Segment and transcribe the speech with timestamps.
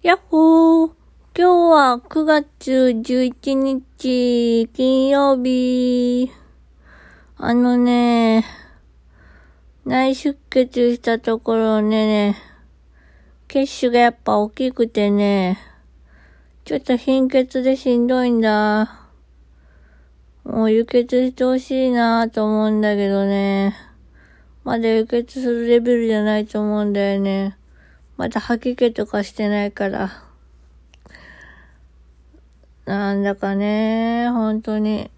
[0.00, 0.92] やっほー
[1.36, 6.30] 今日は9月11日金曜日。
[7.36, 8.44] あのね、
[9.84, 12.36] 内出血したところね、
[13.48, 15.58] 血腫がやっぱ大きくてね、
[16.64, 19.08] ちょっと貧血でしんどいんだ。
[20.44, 23.74] もう輸血してほしいなと思うんだけどね。
[24.62, 27.58] まだ輸血するレベルじゃないと思うんだよね。
[28.18, 30.24] まだ吐き気とかしてないから。
[32.84, 35.08] なんだかね、本当に。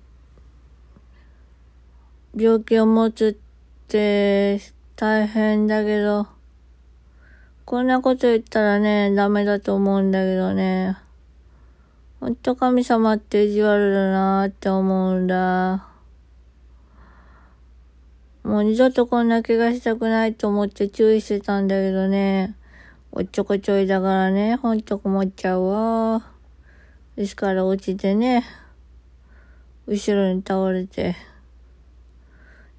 [2.36, 4.60] 病気を持つって
[4.96, 6.26] 大変だけど、
[7.64, 10.98] こんなこと言ったらね、ダメだと思うんだけどね。
[12.20, 15.88] ほんと神様って意地悪だなって思うんだ。
[18.42, 22.56] もう二度とこんな怪我したくないと思って注意してたんだけどね。
[23.12, 26.30] おっちょこちょいだからね、ほんと困っちゃうわ。
[27.16, 28.44] ですから落ちてね、
[29.88, 31.16] 後ろに倒れて。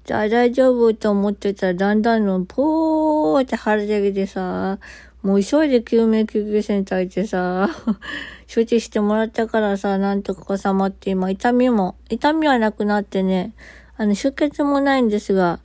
[0.04, 4.78] じゃあ大丈夫と思ってたらだんだんのポーって腫れてきてさ、
[5.22, 7.68] もう急いで救命救急センター行ってさ、
[8.52, 13.52] 処置してもらったからさ、なんとか収まって今痛みも、痛みはなくなってね、
[13.98, 15.60] あの出血もないんですが、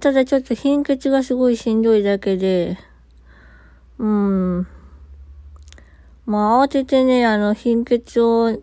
[0.00, 2.76] ただちょっと貧血がすごいしんどいだけで、
[4.00, 4.66] うん。
[6.24, 8.62] まあ、慌ててね、あの、貧血を治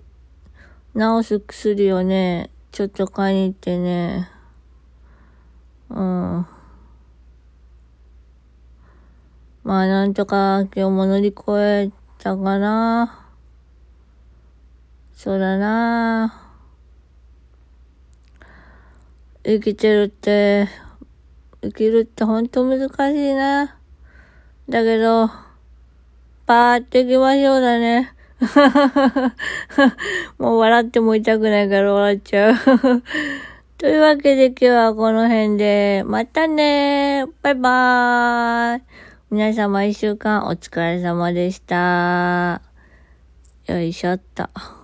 [1.21, 4.31] す薬をね、ちょっと買いに行ってね、
[5.91, 6.47] うん。
[9.63, 13.27] まあ、なんとか今日も乗り越えたかな。
[15.13, 16.51] そうだな。
[19.43, 20.67] 生きてるって、
[21.61, 23.76] 生きるってほんと難しいな。
[24.69, 25.29] だけど、
[26.45, 28.13] パーっていきましょうだね。
[30.37, 32.55] もう笑っても痛くないから笑っちゃう。
[33.77, 38.81] というわけで今日はこの辺で、またねバイバーイ
[39.31, 42.61] 皆様一週間お疲れ様でした。
[43.67, 44.76] よいしょっと。